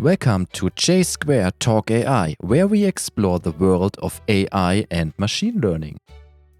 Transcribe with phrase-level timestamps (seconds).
[0.00, 5.58] Welcome to J Square Talk AI, where we explore the world of AI and machine
[5.58, 5.96] learning.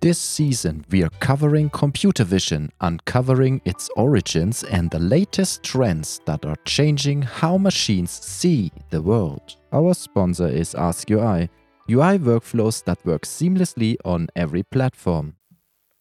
[0.00, 6.46] This season, we are covering computer vision, uncovering its origins and the latest trends that
[6.46, 9.56] are changing how machines see the world.
[9.70, 11.50] Our sponsor is Ask UI,
[11.90, 15.34] UI workflows that work seamlessly on every platform.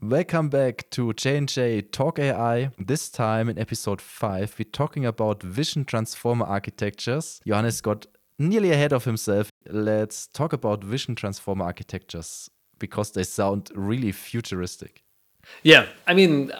[0.07, 2.69] Welcome back to J&J Talk AI.
[2.77, 7.41] This time in episode 5, we're talking about vision transformer architectures.
[7.47, 8.05] Johannes got
[8.37, 9.49] nearly ahead of himself.
[9.67, 15.01] Let's talk about vision transformer architectures because they sound really futuristic.
[15.63, 16.51] Yeah, I mean,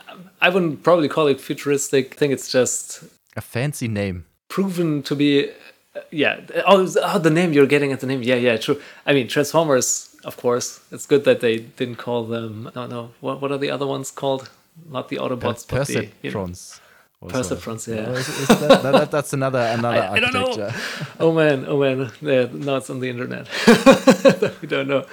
[0.42, 2.16] I wouldn't probably call it futuristic.
[2.16, 3.04] I think it's just
[3.38, 4.26] a fancy name.
[4.50, 5.52] Proven to be,
[5.96, 6.42] Uh, yeah.
[6.68, 8.22] Oh, oh, the name you're getting at the name.
[8.24, 8.82] Yeah, yeah, true.
[9.06, 10.82] I mean, Transformers, of course.
[10.92, 12.70] It's good that they didn't call them.
[12.76, 13.12] No, no.
[13.22, 14.50] What what are the other ones called?
[14.90, 16.50] Not the Autobots, per- but the you know,
[17.30, 18.06] Perseverance, yeah.
[18.06, 20.72] No, is, is that, that, that's another another I, I don't know.
[21.20, 22.12] oh man, oh man.
[22.22, 23.48] Yeah, now it's on the internet.
[24.62, 25.06] we don't know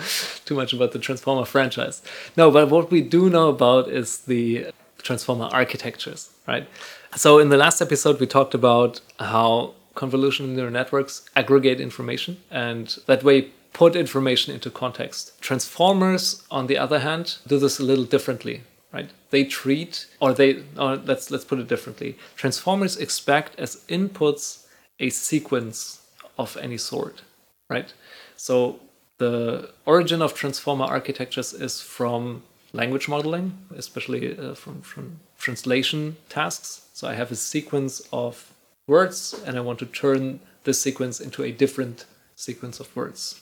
[0.45, 2.03] too much about the Transformer franchise.
[2.37, 4.67] No, but what we do know about is the
[4.98, 6.69] Transformer architectures, right?
[7.14, 12.98] So in the last episode, we talked about how convolutional neural networks aggregate information and
[13.07, 15.41] that way put information into context.
[15.41, 19.11] Transformers, on the other hand, do this a little differently right?
[19.31, 22.17] They treat, or they, or let's let's put it differently.
[22.37, 24.67] Transformers expect as inputs
[25.01, 26.03] a sequence
[26.39, 27.23] of any sort,
[27.69, 27.93] right?
[28.37, 28.81] So
[29.19, 36.83] the origin of transformer architectures is from language modeling, especially uh, from from translation tasks.
[36.93, 38.52] So I have a sequence of
[38.87, 43.41] words, and I want to turn this sequence into a different sequence of words,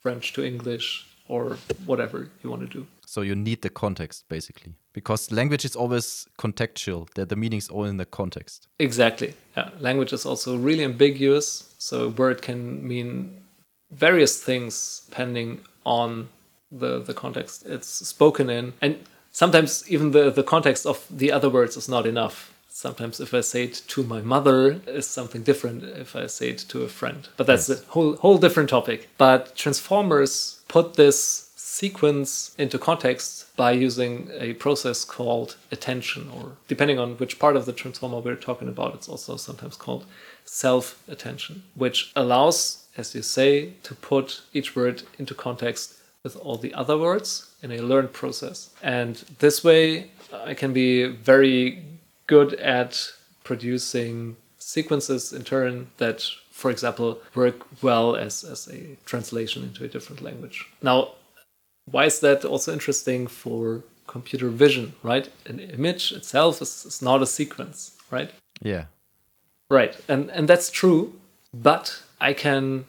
[0.00, 1.56] French to English, or
[1.86, 2.86] whatever you want to do.
[3.04, 7.08] So you need the context basically, because language is always contextual.
[7.14, 8.68] That the meaning is all in the context.
[8.78, 9.34] Exactly.
[9.56, 9.70] Yeah.
[9.80, 11.74] Language is also really ambiguous.
[11.78, 13.42] So a word can mean
[13.90, 16.28] various things depending on
[16.72, 18.98] the the context it's spoken in, and
[19.30, 22.52] sometimes even the the context of the other words is not enough.
[22.76, 26.58] Sometimes if I say it to my mother is something different if I say it
[26.68, 27.26] to a friend.
[27.38, 27.80] But that's yes.
[27.80, 29.08] a whole whole different topic.
[29.16, 36.98] But transformers put this sequence into context by using a process called attention, or depending
[36.98, 40.04] on which part of the transformer we're talking about, it's also sometimes called
[40.44, 46.58] self attention, which allows, as you say, to put each word into context with all
[46.58, 48.68] the other words in a learned process.
[48.82, 51.95] And this way, I can be very
[52.26, 53.12] good at
[53.44, 59.88] producing sequences in turn that for example, work well as, as a translation into a
[59.88, 60.66] different language.
[60.80, 61.10] Now,
[61.84, 65.28] why is that also interesting for computer vision, right?
[65.44, 68.30] An image itself is, is not a sequence, right?
[68.62, 68.86] Yeah.
[69.68, 69.94] Right.
[70.08, 71.12] And and that's true,
[71.52, 72.86] but I can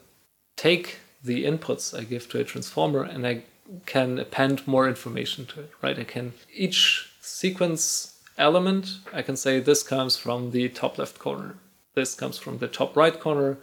[0.55, 3.43] take the inputs I give to a transformer and I
[3.85, 5.99] can append more information to it, right?
[5.99, 11.55] I can each sequence element, I can say this comes from the top left corner.
[11.95, 13.57] This comes from the top right corner,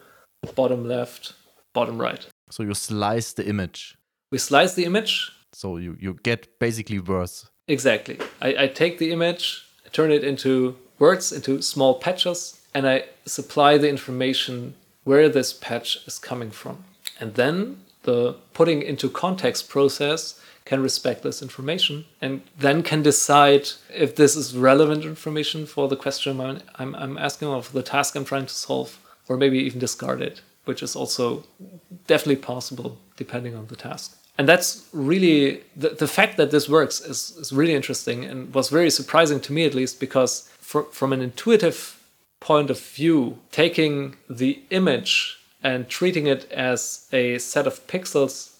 [0.54, 1.34] bottom left,
[1.72, 2.26] bottom right.
[2.50, 3.96] So you slice the image
[4.34, 5.30] we slice the image.
[5.52, 7.48] So you, you get basically words.
[7.68, 8.18] Exactly.
[8.42, 13.04] I, I take the image, I turn it into words, into small patches, and I
[13.26, 14.74] supply the information
[15.04, 16.84] where this patch is coming from.
[17.20, 23.68] And then the putting into context process can respect this information and then can decide
[23.94, 28.16] if this is relevant information for the question I'm, I'm, asking or for the task
[28.16, 28.98] I'm trying to solve,
[29.28, 31.44] or maybe even discard it, which is also
[32.06, 34.16] definitely possible depending on the task.
[34.38, 38.70] And that's really the, the fact that this works is, is really interesting and was
[38.70, 42.00] very surprising to me at least because for, from an intuitive
[42.40, 48.52] point of view taking the image and treating it as a set of pixels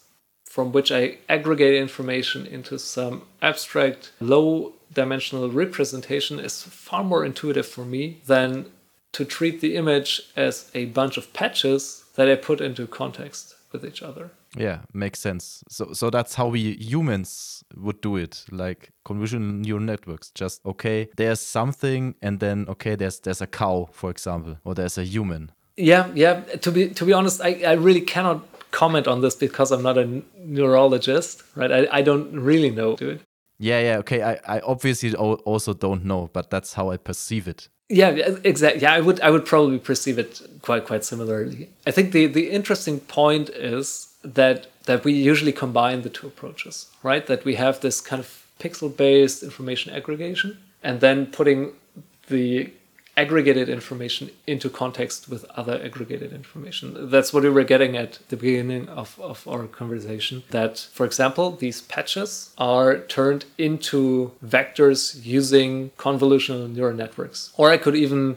[0.44, 7.66] from which i aggregate information into some abstract low dimensional representation is far more intuitive
[7.66, 8.66] for me than
[9.12, 13.84] to treat the image as a bunch of patches that i put into context with
[13.84, 15.64] each other yeah, makes sense.
[15.68, 20.30] So so that's how we humans would do it, like convolutional neural networks.
[20.30, 24.98] Just okay, there's something, and then okay, there's there's a cow, for example, or there's
[24.98, 25.50] a human.
[25.76, 26.40] Yeah, yeah.
[26.40, 29.98] To be to be honest, I, I really cannot comment on this because I'm not
[29.98, 31.72] a neurologist, right?
[31.72, 33.20] I, I don't really know, dude.
[33.58, 34.22] Yeah, yeah, okay.
[34.22, 37.68] I, I obviously also don't know, but that's how I perceive it.
[37.88, 38.10] Yeah,
[38.44, 38.82] exactly.
[38.82, 41.68] Yeah, I would I would probably perceive it quite quite similarly.
[41.86, 46.86] I think the the interesting point is that that we usually combine the two approaches,
[47.02, 47.26] right?
[47.26, 51.72] That we have this kind of pixel-based information aggregation, and then putting
[52.28, 52.70] the
[53.16, 57.10] aggregated information into context with other aggregated information.
[57.10, 60.42] That's what we were getting at the beginning of, of our conversation.
[60.50, 67.52] That, for example, these patches are turned into vectors using convolutional neural networks.
[67.56, 68.36] Or I could even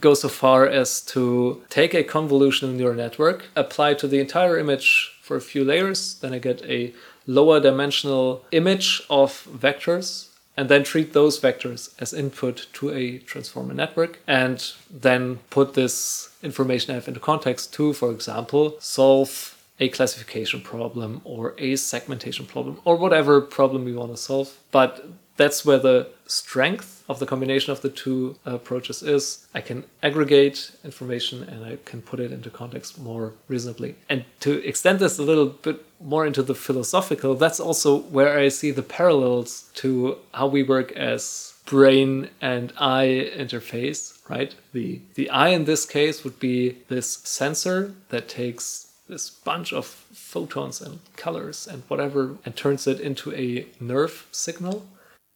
[0.00, 5.18] go so far as to take a convolutional neural network, apply to the entire image
[5.20, 6.94] for a few layers, then I get a
[7.26, 13.74] lower dimensional image of vectors and then treat those vectors as input to a transformer
[13.74, 21.20] network and then put this information into context to, for example, solve a classification problem
[21.24, 24.56] or a segmentation problem or whatever problem we want to solve.
[24.70, 25.04] But
[25.36, 29.46] that's where the strength of the combination of the two uh, approaches is.
[29.54, 33.96] I can aggregate information and I can put it into context more reasonably.
[34.08, 38.48] And to extend this a little bit more into the philosophical, that's also where I
[38.48, 44.54] see the parallels to how we work as brain and eye interface, right?
[44.72, 49.86] The the eye in this case would be this sensor that takes this bunch of
[49.86, 54.86] photons and colors and whatever and turns it into a nerve signal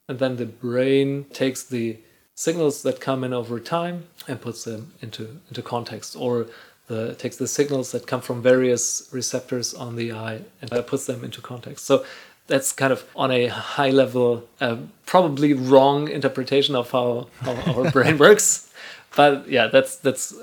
[0.09, 1.99] and then the brain takes the
[2.35, 6.47] signals that come in over time and puts them into into context or
[6.87, 11.07] the takes the signals that come from various receptors on the eye and uh, puts
[11.07, 11.85] them into context.
[11.85, 12.05] So
[12.47, 17.91] that's kind of on a high level uh, probably wrong interpretation of how, how our
[17.97, 18.73] brain works.
[19.17, 20.35] But yeah that's that's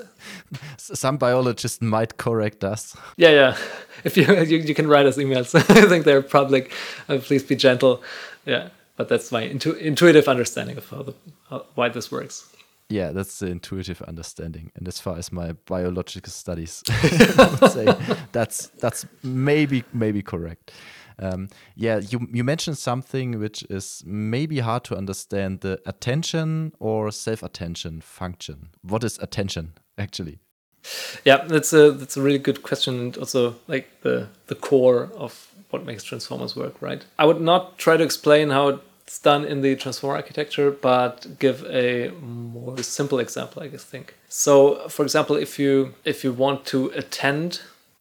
[0.76, 2.96] some biologists might correct us.
[3.16, 3.56] Yeah yeah.
[4.04, 5.54] If you you, you can write us emails.
[5.54, 6.72] I think they're public.
[7.08, 8.02] Uh, please be gentle.
[8.44, 11.14] Yeah but that's my intu intuitive understanding of how the
[11.48, 12.48] how, why this works.
[12.88, 16.84] Yeah, that's the intuitive understanding, and as far as my biological studies
[17.60, 17.86] would say,
[18.32, 20.72] that's that's maybe maybe correct.
[21.18, 27.10] Um, yeah, you you mentioned something which is maybe hard to understand: the attention or
[27.10, 28.68] self-attention function.
[28.82, 30.38] What is attention actually?
[31.24, 35.48] Yeah, that's a that's a really good question, and also like the the core of
[35.70, 37.04] what makes transformers work, right?
[37.18, 41.64] I would not try to explain how it's done in the transformer architecture, but give
[41.66, 43.84] a more simple example, I guess.
[43.84, 44.88] Think so.
[44.88, 47.60] For example, if you if you want to attend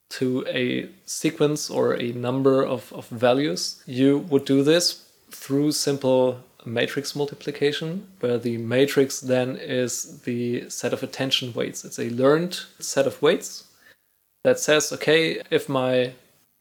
[0.10, 6.40] to a sequence or a number of, of values, you would do this through simple
[6.66, 11.86] matrix multiplication, where the matrix then is the set of attention weights.
[11.86, 13.66] It's a learned set of weights
[14.44, 16.14] that says, okay, if my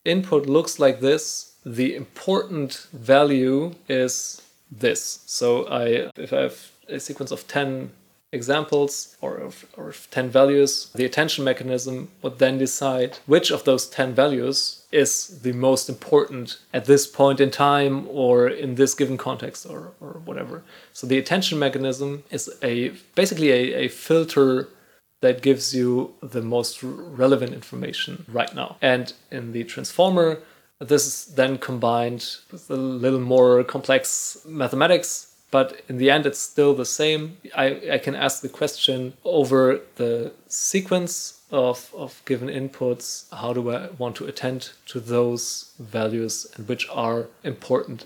[0.05, 4.41] input looks like this, the important value is
[4.71, 5.23] this.
[5.25, 7.91] So I, if I have a sequence of 10
[8.31, 13.87] examples or of, or 10 values, the attention mechanism would then decide which of those
[13.87, 19.17] 10 values is the most important at this point in time or in this given
[19.17, 20.63] context or, or whatever.
[20.93, 24.67] So the attention mechanism is a basically a, a filter
[25.25, 28.77] that gives you the most relevant information right now.
[28.81, 30.39] And in the transformer,
[30.79, 36.39] this is then combined with a little more complex mathematics, but in the end, it's
[36.39, 37.37] still the same.
[37.55, 43.71] I, I can ask the question over the sequence of, of given inputs how do
[43.71, 48.05] I want to attend to those values and which are important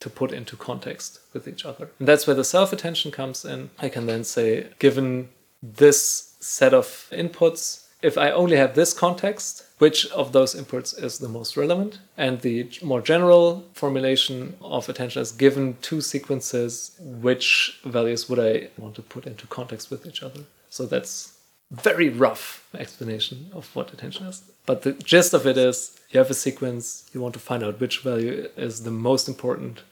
[0.00, 1.88] to put into context with each other.
[1.98, 3.70] And that's where the self attention comes in.
[3.78, 5.30] I can then say, given
[5.62, 11.18] this set of inputs, if I only have this context, which of those inputs is
[11.18, 12.00] the most relevant?
[12.18, 18.68] And the more general formulation of attention is given two sequences, which values would I
[18.76, 20.42] want to put into context with each other?
[20.68, 21.38] So that's
[21.70, 24.42] very rough explanation of what attention is.
[24.66, 27.80] But the gist of it is you have a sequence, you want to find out
[27.80, 29.82] which value is the most important,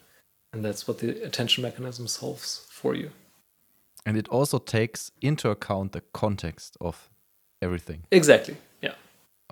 [0.52, 3.10] and that's what the attention mechanism solves for you.
[4.04, 7.10] And it also takes into account the context of
[7.60, 8.04] everything.
[8.10, 8.56] Exactly.
[8.80, 8.94] Yeah.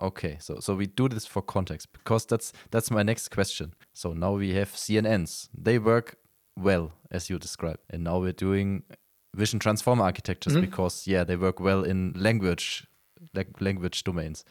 [0.01, 3.75] Okay, so so we do this for context because that's that's my next question.
[3.93, 5.49] So now we have CNNs.
[5.55, 6.17] They work
[6.57, 8.83] well as you described, and now we're doing
[9.37, 10.71] vision transformer architectures mm -hmm.
[10.71, 12.87] because yeah, they work well in language
[13.35, 14.45] like language domains.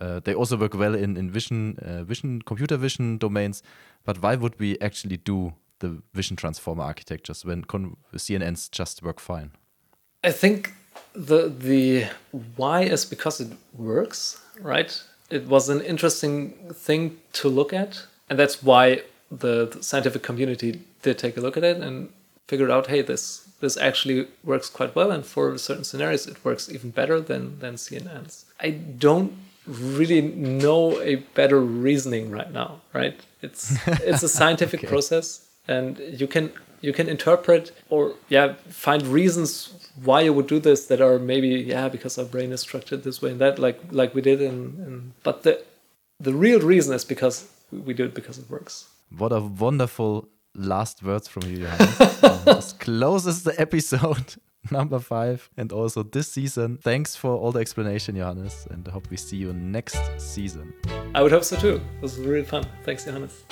[0.00, 3.62] Uh, they also work well in in vision uh, vision computer vision domains.
[4.04, 9.50] But why would we actually do the vision transformer architectures when CNNs just work fine?
[10.24, 10.72] I think
[11.14, 12.06] the the
[12.56, 15.02] why is because it works, right?
[15.30, 20.80] It was an interesting thing to look at, and that's why the, the scientific community
[21.02, 22.10] did take a look at it and
[22.46, 26.70] figured out, hey, this this actually works quite well, and for certain scenarios, it works
[26.70, 28.44] even better than than CNNs.
[28.60, 29.32] I don't
[29.66, 33.18] really know a better reasoning right now, right?
[33.42, 34.88] It's it's a scientific okay.
[34.88, 40.58] process, and you can you can interpret or yeah find reasons why you would do
[40.58, 43.80] this that are maybe yeah because our brain is structured this way and that like
[43.90, 44.54] like we did in,
[44.86, 45.62] in but the
[46.20, 48.88] the real reason is because we do it because it works.
[49.16, 52.00] What a wonderful last words from you, Johannes.
[52.22, 54.36] um, this closes the episode
[54.70, 56.78] number five and also this season.
[56.78, 60.72] Thanks for all the explanation, Johannes, and I hope we see you next season.
[61.14, 61.80] I would hope so too.
[61.96, 62.64] It was really fun.
[62.84, 63.44] Thanks, Johannes.